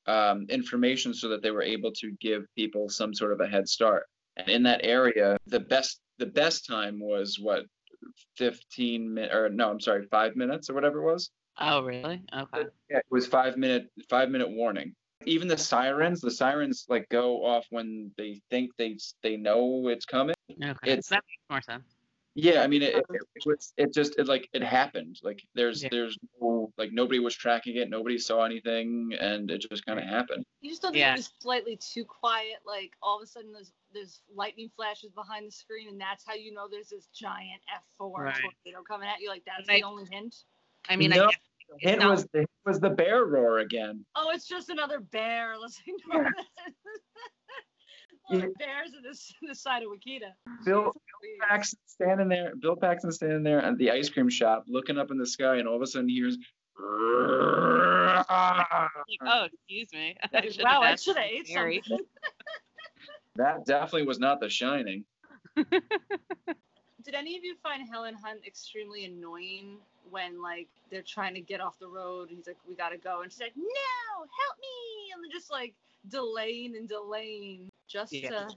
[0.07, 3.67] um, information so that they were able to give people some sort of a head
[3.69, 7.65] start and in that area the best the best time was what
[8.37, 12.21] 15 minutes or no i'm sorry five minutes or whatever it was Oh really?
[12.33, 12.63] Okay.
[12.89, 14.95] yeah, it was five minute five minute warning
[15.25, 20.05] even the sirens the sirens like go off when they think they they know it's
[20.05, 20.91] coming Okay.
[20.91, 21.83] It's- that makes more sense.
[22.35, 25.83] yeah i mean it, it, it was it just it like it happened like there's
[25.83, 25.89] Yeah.
[25.91, 30.05] there's no like nobody was tracking it nobody saw anything and it just kind of
[30.05, 31.13] happened You just don't think Yeah.
[31.13, 32.59] it was slightly too quiet.
[32.65, 36.33] Like all of a sudden there's there's lightning flashes behind the screen, and that's how
[36.35, 37.61] you know there's this giant
[37.99, 38.33] F4 Right.
[38.35, 39.29] tornado coming at you.
[39.29, 40.35] Like that's Like- the only hint.
[40.87, 41.25] I mean, No.
[41.25, 44.05] I guess The hint was the hint was the bear roar again.
[44.15, 45.55] Oh, it's just another bear.
[45.61, 46.29] Let's ignore Yeah.
[46.65, 46.75] this.
[48.31, 48.45] Yeah.
[48.59, 50.31] bears in this the side of Wakita.
[50.63, 50.83] Bill
[51.21, 51.39] Weird.
[51.49, 52.55] Paxton standing there.
[52.55, 55.67] Bill Paxton standing there at the ice cream shop, looking up in the sky, and
[55.67, 56.37] all of a sudden he hears.
[56.79, 60.15] like, oh, excuse me.
[60.33, 62.05] I wow, I should have ate something.
[63.39, 65.05] That definitely was not The Shining.
[65.55, 69.77] Did any of you find Helen Hunt extremely annoying
[70.11, 72.27] when like they're trying to get off the road?
[72.29, 73.63] He's like, "We gotta go," and she's like, "No,
[74.19, 75.73] help me!" And they're just like
[76.09, 78.29] delaying and delaying just Yeah.
[78.29, 78.49] to.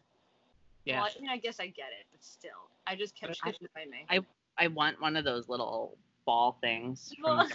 [0.84, 1.00] Yeah.
[1.02, 2.50] Well, I mean, I guess I get it, but still,
[2.86, 4.04] I just kept I- shitting by me.
[4.10, 4.26] I-
[4.58, 7.14] I want one of those little ball things.
[7.22, 7.48] Well,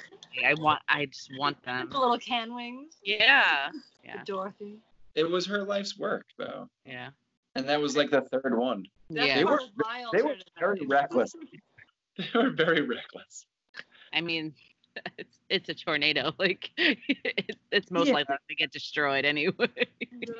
[0.45, 0.81] I want.
[0.87, 1.89] I just want them.
[1.91, 2.95] the little can wings.
[3.03, 3.69] Yeah.
[4.03, 4.23] Yeah.
[4.23, 4.77] Dorothy.
[5.17, 7.09] It was her life's work, though, Yeah.
[7.55, 8.85] and that was like the third one.
[9.09, 9.35] That's Yeah.
[9.37, 11.33] They were- part they were very reckless.
[12.17, 13.45] They were very reckless.
[14.13, 14.53] I mean,
[15.19, 16.33] it's it's a tornado.
[16.39, 18.13] Like it, it's most Yeah.
[18.13, 19.69] likely to get destroyed anyway.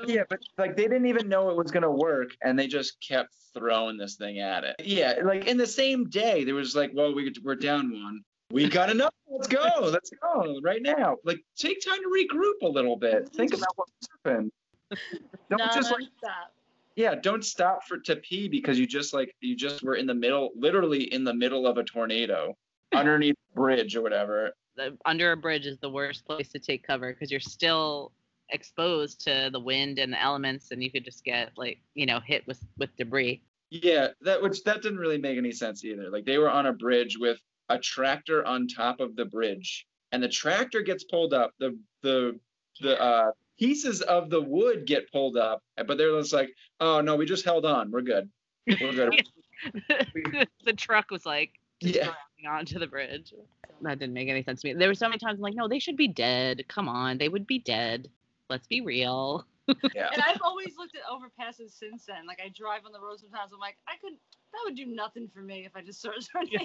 [0.07, 3.33] Yeah, but like they didn't even know it was gonna work, and they just kept
[3.55, 4.75] throwing this thing at it.
[4.83, 8.21] Yeah, like in the same day, there was like, well, we we're down one.
[8.51, 9.13] We got enough.
[9.27, 9.67] Let's go.
[9.81, 11.17] Let's go right now.
[11.25, 13.27] Like, take time to regroup a little bit.
[13.29, 13.89] Think about what
[14.25, 14.51] happened.
[15.50, 16.54] Don't just like, Non-stop.
[16.95, 20.13] yeah, don't stop for to pee because you just like you just were in the
[20.13, 22.56] middle, literally in the middle of a tornado,
[22.93, 24.52] underneath a bridge or whatever.
[24.76, 28.12] the, under a bridge is the worst place to take cover because you're still
[28.50, 32.19] exposed to the wind and the elements, and you could just get like you know
[32.19, 33.41] hit with with debris.
[33.69, 36.10] Yeah, that which that didn't really make any sense either.
[36.10, 40.23] Like they were on a bridge with a tractor on top of the bridge, and
[40.23, 41.52] the tractor gets pulled up.
[41.60, 42.39] The the
[42.82, 47.15] the uh, pieces of the wood get pulled up, but they're just like, oh no,
[47.15, 47.91] we just held on.
[47.91, 48.30] We're good.
[48.67, 49.24] We're good.
[50.65, 52.13] the truck was like yeah.
[52.50, 53.34] onto the bridge.
[53.82, 54.74] That didn't make any sense to me.
[54.74, 56.65] There were so many times I'm like, no, they should be dead.
[56.67, 58.10] Come on, they would be dead.
[58.50, 59.46] Let's be real.
[59.93, 60.08] Yeah.
[60.13, 62.26] And I've always looked at overpasses since then.
[62.26, 63.52] Like I drive on the road sometimes.
[63.52, 64.13] I'm like, I could.
[64.54, 66.63] That would do nothing for me if I just saw a tornado.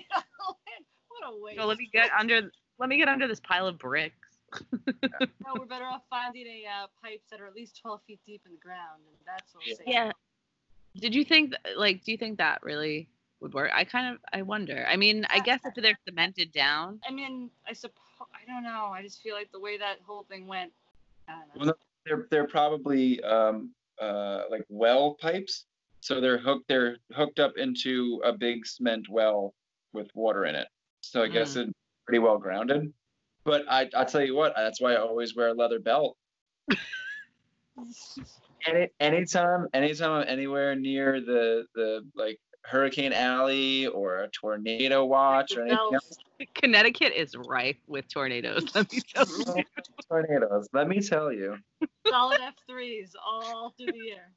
[1.08, 1.58] what a waste.
[1.58, 2.52] So let me get under.
[2.78, 4.21] Let me get under this pile of bricks.
[5.44, 8.42] No, we're better off finding a uh, pipes that are at least 12 feet deep
[8.46, 9.64] in the ground, and that's what.
[9.64, 10.08] saves Yeah.
[10.08, 10.12] us.
[10.96, 13.08] Did you think like do you think that really
[13.40, 13.70] would work?
[13.74, 14.86] I kind of I wonder.
[14.88, 17.00] I mean, I guess if they're cemented down.
[17.08, 17.96] I mean, I suppose.
[18.20, 18.90] I don't know.
[18.94, 20.70] I just feel like the way that whole thing went.
[21.28, 21.66] I don't know.
[21.66, 25.64] Well, they're they're probably um uh like well pipes,
[26.00, 29.54] so they're hooked they're hooked up into a big cement well
[29.92, 30.68] with water in it.
[31.00, 31.72] So I guess it's
[32.06, 32.92] pretty well grounded.
[33.44, 36.16] But I I tell you what, that's why I always wear a leather belt.
[38.64, 45.56] Any anytime anytime I'm anywhere near the the like hurricane alley or a tornado watch
[45.56, 45.94] or anything Belt.
[45.94, 46.18] else,
[46.54, 48.64] Connecticut is rife with tornadoes.
[48.74, 49.64] Let me tell you.
[50.08, 50.68] tornadoes.
[50.72, 51.56] Let me tell you.
[52.08, 54.30] Solid F3s all through the year.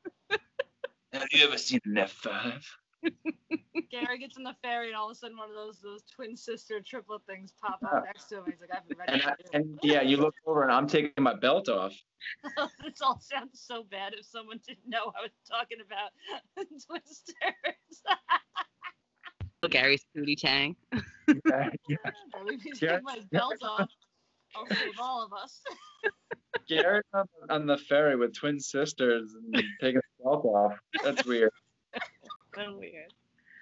[1.14, 2.66] Have you ever seen an F five?
[3.92, 6.36] Gary gets in the ferry, and all of a sudden, one of those those twin
[6.36, 8.44] sister triplet things pop up next to him.
[8.48, 9.14] He's like, I've been ready.
[9.14, 11.94] And, I, and yeah, you look over and I'm taking my belt off.
[12.84, 16.12] this all sounds so bad if someone didn't know I was talking about
[16.88, 18.04] Twisters.
[19.70, 20.76] Gary's cootie tang.
[20.94, 21.98] Yeah, yeah.
[22.36, 23.00] Let me take Yeah.
[23.04, 23.90] my belt off.
[24.56, 25.62] I'll save all of us.
[26.70, 30.74] Garrett on, on the ferry with twin sisters and taking his belt off.
[31.04, 31.50] That's weird.
[32.56, 33.12] So weird.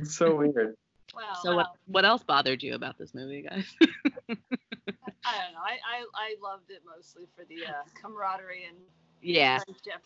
[0.03, 0.75] It's so weird.
[1.15, 3.65] Well, So what, what else bothered you about this movie, guys?
[3.81, 5.61] I don't know.
[5.63, 8.77] I, I, I loved it mostly for the uh, camaraderie and
[9.21, 10.03] yeah, friendship.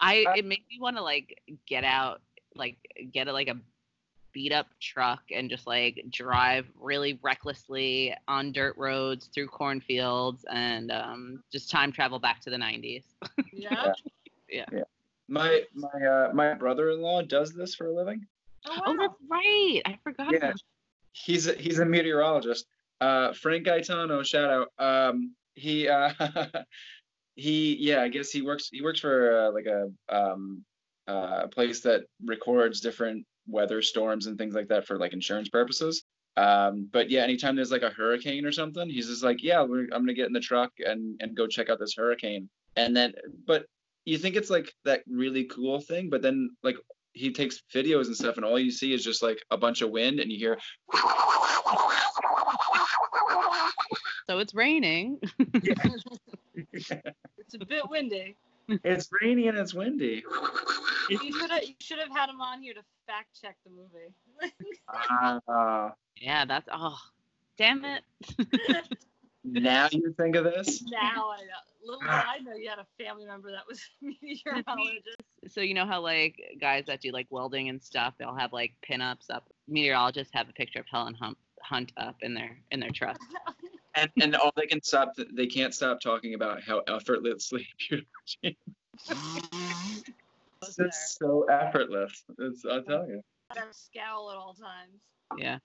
[0.00, 2.20] I Uh, it made me want to like get out,
[2.54, 2.76] like
[3.12, 3.56] get a, like a
[4.32, 10.92] beat up truck and just like drive really recklessly on dirt roads through cornfields and
[10.92, 13.04] um, just time travel back to the 90s.
[13.52, 13.92] Yeah.
[14.48, 14.82] Yeah.
[15.26, 18.26] My my uh, my brother-in-law does this for a living.
[18.66, 19.82] Oh, Oh, that's right.
[19.84, 20.32] I forgot.
[20.32, 20.38] Yeah.
[20.38, 20.60] about
[21.12, 22.66] He's a, he's a meteorologist.
[23.00, 24.68] Uh, Frank Gaetano, shout out.
[24.84, 26.12] Um, he uh,
[27.36, 30.64] he yeah, I guess he works he works for uh, like a um
[31.06, 36.02] uh, place that records different weather storms and things like that for like insurance purposes.
[36.36, 39.84] Um, but yeah, anytime there's like a hurricane or something, he's just like, yeah, we're,
[39.84, 42.48] I'm gonna get in the truck and and go check out this hurricane.
[42.76, 43.12] And then,
[43.46, 43.66] but
[44.04, 46.76] you think it's like that really cool thing, but then like
[47.14, 49.90] he takes videos and stuff, and all you see is just like a bunch of
[49.90, 50.58] wind, and you hear.
[54.26, 55.20] So it's raining.
[56.72, 58.36] It's a bit windy.
[58.68, 60.24] it's rainy and it's windy.
[61.10, 64.14] You should have you should have had him on here to fact check the movie.
[65.48, 66.98] Uh, yeah, that's oh,
[67.58, 68.02] damn it.
[69.44, 70.82] now you think of this?
[70.90, 71.62] now I know.
[71.84, 75.20] Little did I know you had a family member that was a meteorologist.
[75.48, 78.72] So you know how like guys that do like welding and stuff, they'll have like
[78.88, 79.46] pinups up.
[79.68, 83.18] Meteorologists have a picture of Helen Hunt, Hunt up in their in their truck.
[83.96, 88.56] And and all they can stop they can't stop talking about how effortlessly beautiful she
[89.08, 90.02] is.
[90.66, 92.24] It's just so effortless.
[92.38, 93.20] It's I'll tell you.
[93.54, 95.00] Gotta scowl at all times.
[95.36, 95.58] Yeah,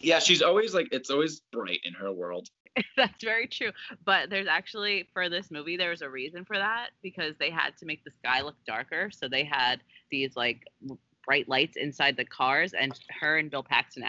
[0.00, 2.48] Yeah, she's always like it's always bright in her world.
[2.96, 3.70] that's very true.
[4.04, 7.76] But there's actually for this movie, there was a reason for that because they had
[7.78, 9.10] to make the sky look darker.
[9.10, 10.66] So they had these like
[11.24, 14.04] bright lights inside the cars, and her and Bill Paxton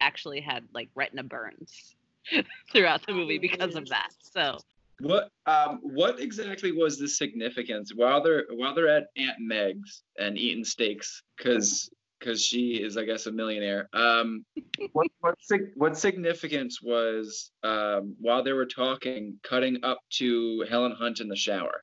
[0.00, 1.96] actually had like retina burns
[2.72, 4.10] throughout the movie because of that.
[4.20, 4.58] So
[5.00, 10.36] What um what exactly was the significance while they're while they're at Aunt Meg's and
[10.36, 13.88] eating steaks because because she is I guess a millionaire.
[13.92, 14.44] Um,
[14.92, 20.92] what what sig- what significance was um while they were talking cutting up to Helen
[20.92, 21.82] Hunt in the shower?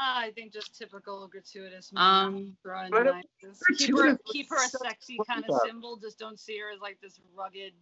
[0.00, 3.60] Ah, I think just typical gratuitous Um, throwing but the nices.
[3.78, 5.62] Keep her keep her a sexy so kind of up.
[5.66, 5.96] symbol.
[5.96, 7.72] Just don't see her as like this rugged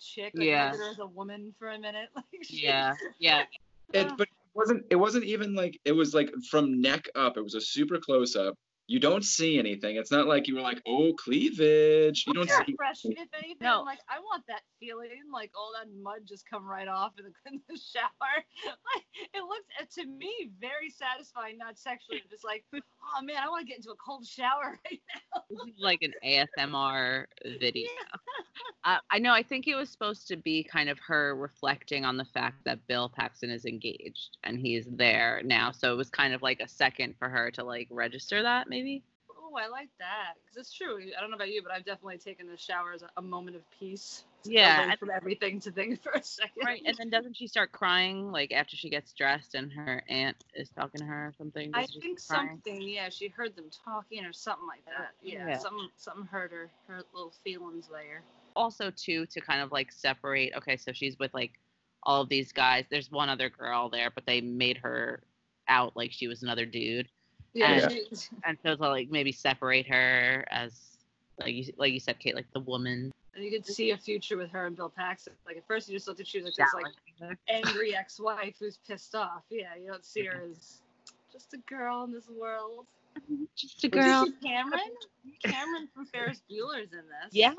[0.00, 0.32] chick.
[0.34, 0.74] Like, Yeah.
[0.74, 2.08] Her as a woman for a minute.
[2.14, 3.44] Like she- yeah, yeah,
[3.92, 7.36] It but it wasn't it wasn't even like it was like from neck up.
[7.36, 8.54] It was a super close up.
[8.88, 9.96] You don't see anything.
[9.96, 12.24] It's not like you were like, oh cleavage.
[12.26, 13.56] You don't Hair see fresh, if anything.
[13.60, 13.80] No.
[13.80, 17.24] I'm like, I want that feeling, like all that mud just come right off in
[17.24, 18.44] the, in the shower.
[18.64, 23.48] Like, it looks uh, to me very satisfying, not sexually, just like, oh man, I
[23.48, 25.00] want to get into a cold shower right
[25.34, 25.42] now.
[25.50, 27.24] this is like an ASMR
[27.58, 27.88] video.
[28.84, 29.32] Uh, I know.
[29.32, 32.86] I think it was supposed to be kind of her reflecting on the fact that
[32.86, 35.72] Bill Paxton is engaged and he's there now.
[35.72, 38.75] So it was kind of like a second for her to like register that, maybe.
[39.38, 40.98] Oh, I like that because it's true.
[41.16, 43.62] I don't know about you, but I've definitely taken the shower as a, moment of
[43.78, 44.24] peace.
[44.44, 46.64] Yeah, from everything to think for a second.
[46.64, 46.82] Right.
[46.84, 50.70] And then doesn't she start crying like after she gets dressed and her aunt is
[50.70, 51.70] talking to her or something?
[51.74, 55.12] I Does she think something, yeah, she heard them talking or something like that.
[55.22, 55.58] Yeah, Yeah.
[55.58, 58.22] something, something hurt her, her little feelings there.
[58.54, 61.58] also too to kind of like separate okay so she's with like
[62.04, 65.22] all of these guys there's one other girl there but they made her
[65.68, 67.08] out like she was another dude
[67.56, 68.16] Yeah, Yeah.
[68.44, 70.72] and so to like maybe separate her as
[71.40, 74.36] like you like you said kate like the woman and you could see a future
[74.36, 75.34] with her and Bill Paxton.
[75.46, 76.68] Like at first, you just looked at she was like
[77.20, 79.42] this like angry ex-wife who's pissed off.
[79.50, 80.52] Yeah, you don't see her mm-hmm.
[80.52, 80.80] as
[81.30, 82.86] just a girl in this world.
[83.56, 84.80] Just a girl see Cameron,
[85.44, 87.32] Cameron from Ferris Bueller's in this.
[87.32, 87.54] yes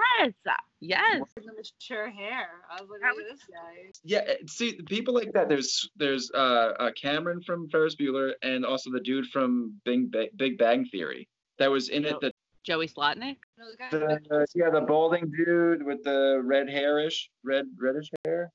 [0.80, 2.50] yes the mature hair.
[2.70, 3.92] I was like, That look at this guy.
[4.04, 5.50] Yeah, eh, see, people like that.
[5.50, 10.30] There's there's uh, uh Cameron from Ferris Bueller, and also the dude from Big Ba-
[10.36, 11.28] Big Bang Theory
[11.60, 12.14] that was in it.
[12.16, 12.20] Oh.
[12.22, 17.66] The, joey slotnick the guy the yeah, the balding dude with the red hairish, red
[17.80, 18.52] reddish hair.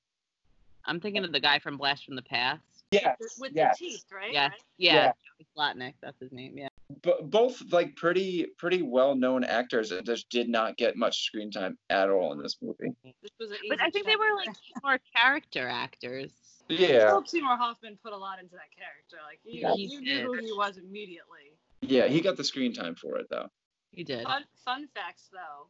[0.84, 2.60] i'm thinking of the guy from blast from the past
[2.92, 3.78] Yes, with, with yes.
[3.78, 4.32] the teeth, right?
[4.32, 5.06] yes yeah, Yeah.
[5.06, 6.68] joey slotnick that's his name yeah
[7.02, 11.50] But both like pretty pretty well known actors that just did not get much screen
[11.50, 12.92] time at all in this movie.
[13.22, 16.32] This was but i think they were like more character actors
[16.68, 19.16] Yeah, Philip Seymour Hoffman put a lot into that character.
[19.26, 19.74] Like you, Yeah.
[19.74, 21.56] you knew who he was immediately.
[21.80, 23.48] yeah, he got the screen time for it though.
[23.90, 25.66] he did Fun, fun facts though.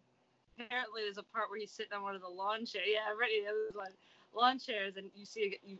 [0.60, 2.84] Apparently, there's a part where he's sitting on one of the lawn chairs.
[2.86, 3.30] Yeah, right.
[3.42, 3.90] Yeah, there's one
[4.34, 5.78] lawn chairs, and you see you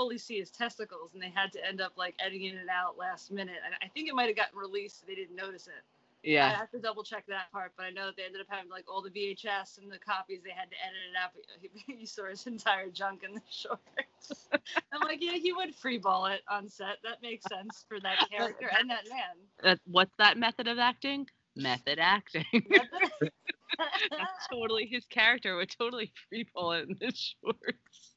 [0.00, 3.30] fully see his testicles, and they had to end up like editing it out last
[3.30, 3.58] minute.
[3.66, 5.06] And I think it might have gotten released.
[5.06, 5.84] They didn't notice it.
[6.22, 8.46] Yeah, I have to double check that part, but I know that they ended up
[8.48, 10.40] having like all the VHS and the copies.
[10.42, 11.32] They had to edit it out.
[11.34, 14.48] But he, he saw his entire junk in the shorts.
[14.92, 16.96] I'm like, yeah, he would freeball it on set.
[17.04, 19.72] That makes sense for that character and that man.
[19.72, 21.26] Uh, what's that method of acting?
[21.56, 22.44] Method acting.
[22.70, 28.14] That's totally his character would totally free fall in the shorts.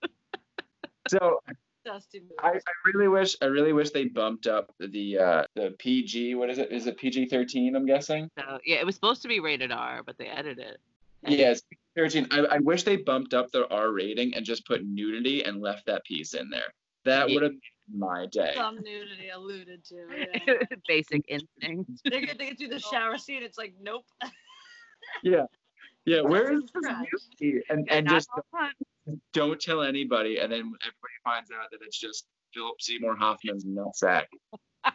[1.09, 1.39] So
[1.85, 2.33] Dusty moves.
[2.39, 6.35] I, I really wish I really wish they bumped up the uh the PG.
[6.35, 6.71] What is it?
[6.71, 7.75] Is it PG thirteen?
[7.75, 8.29] I'm guessing.
[8.37, 10.77] So yeah, it was supposed to be rated R, but they edited it.
[11.25, 11.61] Yes,
[11.95, 12.27] 13.
[12.31, 15.85] I, I wish they bumped up the R rating and just put nudity and left
[15.85, 16.73] that piece in there.
[17.05, 17.35] That Yeah.
[17.35, 18.51] would have made my day.
[18.55, 20.05] Some nudity alluded to.
[20.47, 20.53] Yeah.
[20.85, 21.91] Basic instinct.
[22.11, 23.41] they get they get through the shower scene.
[23.43, 24.05] It's like nope.
[25.23, 25.45] Yeah.
[26.05, 27.65] Yeah, where is That's this nudity?
[27.69, 28.71] And and Not just all fun.
[29.31, 34.25] don't tell anybody, and then everybody finds out that it's just Philip Seymour Hoffman's nutsack.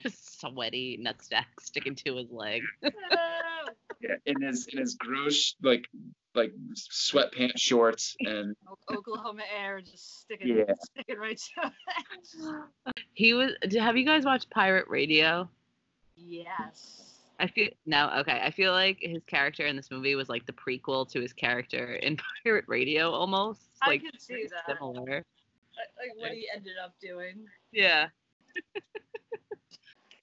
[0.00, 2.62] Just sweaty nutsack sticking to his leg.
[4.00, 5.86] Yeah, in his in his gross like
[6.34, 8.54] like sweatpants shorts and
[8.90, 10.74] Oklahoma air just sticking Yeah.
[10.92, 11.72] sticking right to
[12.86, 12.94] it.
[13.14, 13.52] He was.
[13.78, 15.48] Have you guys watched Pirate Radio?
[16.16, 17.20] Yes.
[17.40, 18.10] I feel no.
[18.18, 21.32] Okay, I feel like his character in this movie was like the prequel to his
[21.32, 23.62] character in Pirate Radio, almost.
[23.80, 24.76] I Like could see that.
[24.76, 25.24] similar.
[25.98, 27.46] Like what he ended up doing.
[27.72, 28.08] Yeah.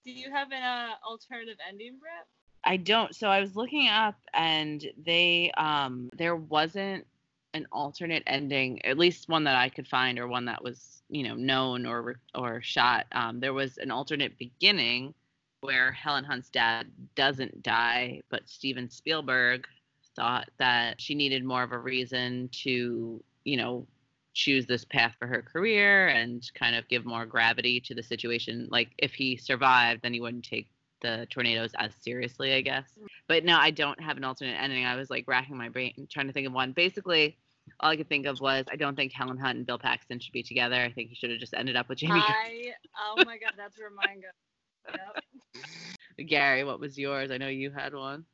[0.05, 2.27] Do you have an uh, alternative ending, Brett?
[2.63, 3.15] I don't.
[3.15, 7.05] So I was looking up, and they um there wasn't
[7.53, 11.23] an alternate ending, at least one that I could find, or one that was you
[11.23, 13.05] know known or or shot.
[13.11, 15.13] Um, there was an alternate beginning
[15.61, 19.67] where Helen Hunt's dad doesn't die, but Steven Spielberg
[20.15, 23.87] thought that she needed more of a reason to you know
[24.33, 28.67] choose this path for her career and kind of give more gravity to the situation.
[28.71, 30.69] Like if he survived, then he wouldn't take
[31.01, 32.85] the tornadoes as seriously, I guess.
[33.27, 34.85] But no, I don't have an alternate ending.
[34.85, 36.71] I was like racking my brain trying to think of one.
[36.71, 37.37] Basically,
[37.79, 40.33] all I could think of was I don't think Helen Hunt and Bill Paxton should
[40.33, 40.75] be together.
[40.75, 42.19] I think he should have just ended up with Jami.
[42.19, 44.95] I oh my god, that's where mine goes.
[45.55, 46.27] Yep.
[46.27, 47.31] Gary, what was yours?
[47.31, 48.25] I know you had one.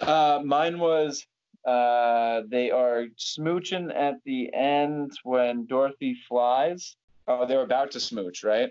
[0.00, 1.26] Uh, mine was
[1.66, 6.96] uh, they are smooching at the end when Dorothy flies.
[7.26, 8.70] Oh, they're about to smooch, right?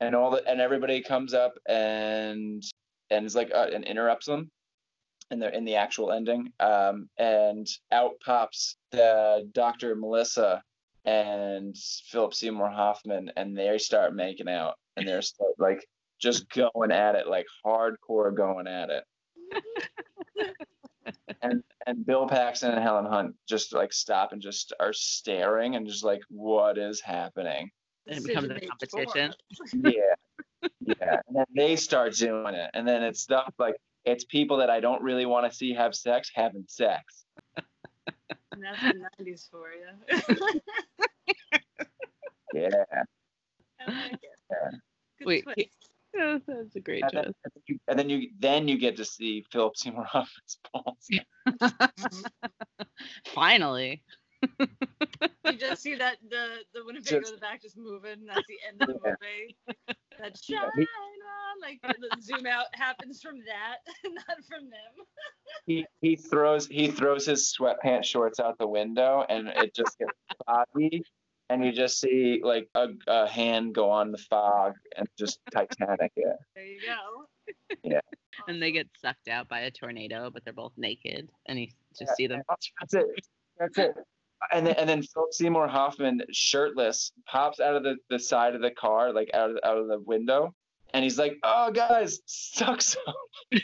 [0.00, 2.62] And all the and everybody comes up and
[3.10, 4.50] and is like uh, and interrupts them,
[5.30, 6.50] and they're in the actual ending.
[6.60, 9.94] Um, and out pops the Dr.
[9.94, 10.62] Melissa
[11.04, 11.76] and
[12.10, 15.86] Philip Seymour Hoffman, and they start making out, and they're start, like
[16.18, 19.04] just going at it, like hardcore going at it
[21.86, 25.86] and and Bill Paxton and Helen Hunt just like stop and just are staring and
[25.86, 27.70] just like what is happening?
[28.06, 29.34] And it becomes a competition.
[29.82, 31.20] Yeah, yeah.
[31.28, 34.80] And then they start doing it, and then it's stuff like it's people that I
[34.80, 37.24] don't really want to see have sex having sex.
[38.52, 40.60] And that's the 90s for you.
[42.54, 42.68] Yeah.
[43.80, 44.20] I like it.
[44.48, 44.70] Yeah.
[45.18, 45.58] Good Wait, twist.
[45.58, 45.70] he-
[46.16, 48.96] Yeah, that's a great And then, and then you, and then you then you get
[48.98, 51.08] to see Philip Seymour Hoffman's balls.
[53.34, 54.02] Finally.
[54.60, 58.26] You just see that the the Winnebago Just- in the back just moving.
[58.26, 59.14] That's the end of the Yeah.
[59.20, 59.56] movie.
[60.18, 65.06] That Yeah, shine he- on, like the zoom out happens from that, not from them.
[65.66, 70.12] He he throws he throws his sweatpants shorts out the window, and it just gets
[70.46, 71.02] foggy.
[71.50, 76.12] And you just see like a, a hand go on the fog and just Titanic
[76.16, 76.36] it.
[76.54, 77.26] There you go.
[77.82, 78.00] Yeah.
[78.48, 82.10] And they get sucked out by a tornado, but they're both naked, and you just
[82.10, 82.42] Yeah, see them.
[82.48, 83.06] That's it.
[83.60, 83.94] That's it.
[84.52, 88.60] And then, and then Philip Seymour Hoffman, shirtless, pops out of the, the side of
[88.60, 90.52] the car, like out of, out of the window.
[90.92, 92.96] And he's like, oh, guys, sucks.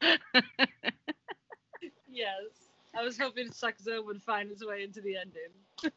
[2.98, 3.02] Yes.
[3.02, 5.92] I was hoping Suckzo would find his way into the ending.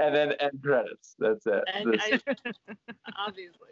[0.00, 1.14] And then end credits.
[1.18, 1.62] That's it.
[1.72, 2.18] And I,
[3.18, 3.68] obviously.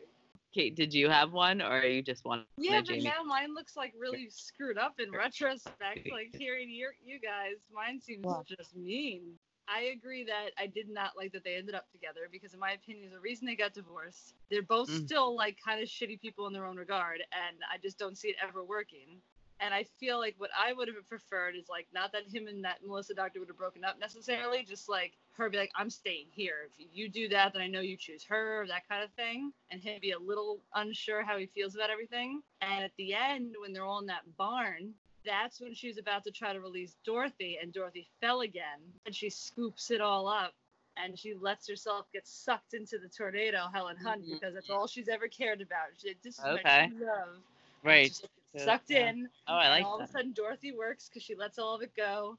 [0.55, 3.05] Kate, did you have one, or are you just want Yeah, but Jamie?
[3.05, 6.11] now mine looks like really screwed up in retrospect.
[6.13, 8.47] Like hearing your, you guys, mine seems What?
[8.47, 9.23] just mean.
[9.69, 12.73] I agree that I did not like that they ended up together because, in my
[12.73, 15.07] opinion, the reason they got divorced, they're both Mm.
[15.07, 18.29] still like kind of shitty people in their own regard, and I just don't see
[18.29, 19.23] it ever working.
[19.63, 22.65] And I feel like what I would have preferred is like not that him and
[22.65, 26.27] that Melissa doctor would have broken up necessarily, just like her be like, I'm staying
[26.33, 26.67] here.
[26.67, 29.53] If you do that, then I know you choose her, that kind of thing.
[29.71, 32.43] And him be a little unsure how he feels about everything.
[32.61, 34.91] And at the end, when they're all in that barn,
[35.25, 39.31] that's when she's about to try to release Dorothy, and Dorothy fell again, and she
[39.31, 40.53] scoops it all up.
[40.97, 44.31] And she lets herself get sucked into the tornado, Helen Hunt, Mhm.
[44.35, 45.89] because that's all she's ever cared about.
[45.97, 46.93] She, this is Okay.
[46.99, 47.41] my love.
[47.85, 48.21] Right.
[48.53, 49.09] Just sucked Yeah.
[49.11, 51.83] in, Oh, I like all of a sudden Dorothy works because she lets all of
[51.83, 52.39] it go.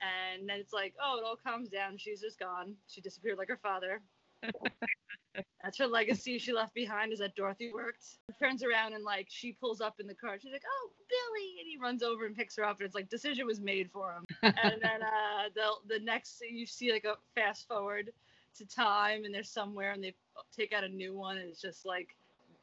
[0.00, 1.98] And then it's like, oh, it all calms down.
[1.98, 2.76] She's just gone.
[2.86, 4.02] She disappeared like her father.
[5.62, 8.18] That's her legacy she left behind is that Dorothy worked.
[8.38, 10.38] Turns around and like she pulls up in the car.
[10.38, 12.78] She's like, "Oh, Billy!" And he runs over and picks her up.
[12.78, 14.24] And it's like decision was made for him.
[14.42, 18.10] and then uh, the the next you see like a fast forward
[18.56, 20.14] to time, and they're somewhere, and they
[20.56, 22.16] take out a new one, and it's just like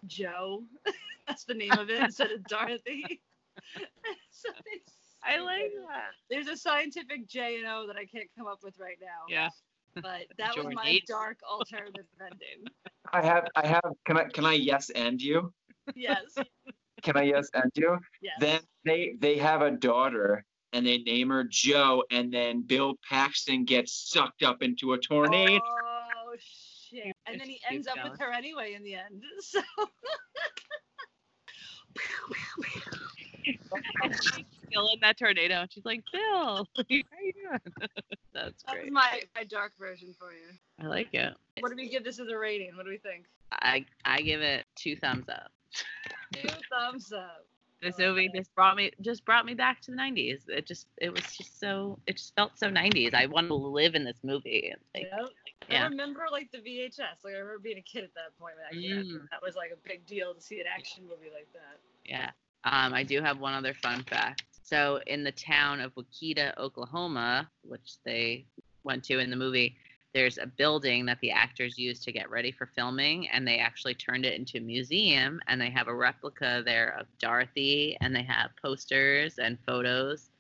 [0.05, 0.63] Joe.
[1.27, 3.21] That's the name of it instead of Dorothy.
[4.31, 4.49] so
[5.23, 6.11] I like that.
[6.29, 9.25] there's a scientific J and O that I can't come up with right now.
[9.27, 9.49] Yeah.
[9.95, 11.05] But that was my Jornate.
[11.07, 12.71] dark alternative ending.
[13.11, 13.81] I have, I have.
[14.05, 15.51] Can I, can I yes and you?
[15.95, 16.35] Yes.
[17.01, 17.97] Can I yes and you?
[18.21, 18.35] Yes.
[18.39, 23.65] Then they, they have a daughter, and they name her Joe, and then Bill Paxton
[23.65, 25.61] gets sucked up into a tornado.
[25.63, 25.86] Oh
[27.03, 27.15] shit!
[27.25, 29.23] And then he ends keep up with her anyway in the end.
[29.41, 29.61] So
[34.03, 35.61] And she's still in that tornado.
[35.61, 36.21] And she's like, Bill,
[36.75, 37.59] how are you doing?
[38.33, 38.91] That's that was great.
[38.91, 40.47] my, my dark version for you.
[40.81, 41.33] I like it.
[41.59, 42.75] What do we give this as a rating?
[42.75, 43.25] What do we think?
[43.51, 45.51] I I give it two thumbs up.
[46.33, 47.47] Two thumbs up.
[47.81, 50.49] This movie just brought me just brought me back to the 90s.
[50.49, 53.13] It just it was just so it just felt so 90s.
[53.13, 54.73] I wanted to live in this movie.
[54.95, 55.07] Like,
[55.69, 55.81] Yep.
[55.81, 57.23] I remember like the VHS.
[57.23, 58.55] Like I remember being a kid at that point.
[58.55, 59.05] Back then.
[59.05, 59.29] Mm.
[59.31, 61.79] That was like a big deal to see an action movie like that.
[62.05, 62.31] Yeah.
[62.63, 64.43] Um, I do have one other fun fact.
[64.63, 68.45] So in the town of Wakita, Oklahoma, which they
[68.83, 69.75] went to in the movie,
[70.17, 73.93] there's a building that the actors used to get ready for filming, and they actually
[73.93, 75.39] turned it into a museum.
[75.47, 80.31] And they have a replica there of Dorothy, and they have posters and photos,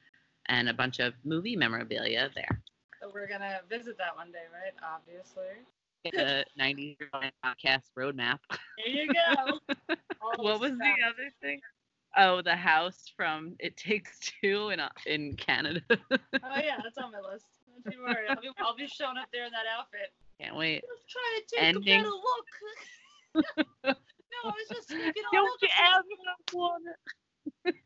[0.47, 2.63] and a bunch of movie memorabilia there.
[2.99, 4.73] So we're gonna visit that one day, right?
[4.83, 5.43] Obviously.
[6.11, 6.97] The 90s
[7.45, 8.39] podcast roadmap.
[8.83, 9.59] There you go.
[10.37, 10.79] What was stuff.
[10.79, 11.61] the other thing?
[12.17, 15.81] Oh, the house from It Takes Two in uh, in Canada.
[15.89, 16.17] Oh
[16.55, 17.45] yeah, that's on my list.
[17.83, 18.27] Don't you worry.
[18.29, 20.13] I'll be, I'll be showing up there in that outfit.
[20.39, 20.83] Can't wait.
[20.87, 21.99] Let's try to take Ending.
[21.99, 22.45] a better look.
[23.85, 23.93] no,
[24.43, 25.23] I was just thinking.
[25.31, 26.05] Don't look, you it's ever
[26.53, 26.83] want
[27.65, 27.85] it?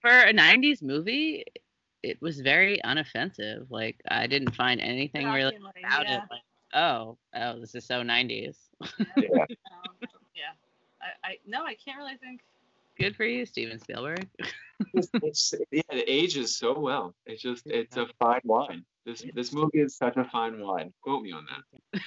[0.00, 1.44] For a '90s movie,
[2.02, 3.66] it was very unoffensive.
[3.70, 6.16] Like I didn't find anything really Shockingly, about yeah.
[6.16, 6.22] it.
[6.30, 6.42] Like,
[6.74, 8.56] oh, oh, this is so '90s.
[8.80, 9.44] Um, yeah.
[11.02, 12.40] I, I no, I can't really think.
[12.98, 14.26] Good for you, Steven Spielberg.
[14.92, 17.14] It's, it's, yeah, it ages so well.
[17.26, 18.84] It's just, it's a fine wine.
[19.06, 20.92] This, this movie is such a fine wine.
[21.02, 22.00] Quote me on that.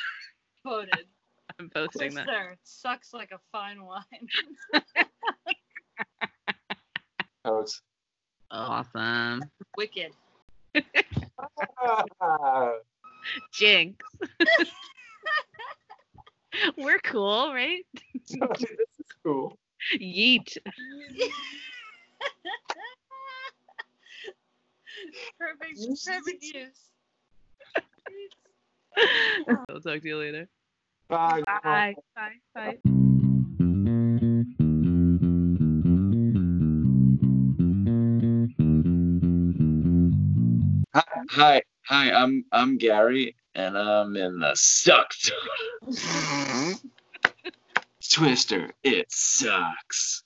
[0.63, 1.05] Quoted.
[1.59, 2.25] I'm posting that.
[2.25, 4.03] Twister sucks like a fine wine.
[7.45, 7.81] Totes.
[8.53, 9.41] Awesome.
[9.77, 10.11] Wicked.
[13.53, 13.95] Jinx.
[16.77, 17.83] We're cool, right?
[18.13, 19.57] this is cool.
[19.95, 20.57] Yeet.
[25.39, 26.89] perfect, perfect use.
[29.69, 30.47] I'll talk to you later.
[31.07, 31.43] Bye.
[31.63, 31.95] Bye.
[32.15, 32.39] Bye.
[32.53, 32.77] Bye.
[40.93, 42.11] Hi, hi, hi.
[42.11, 46.75] I'm I'm Gary, and I'm in the suck zone.
[48.11, 50.23] Twister, it sucks.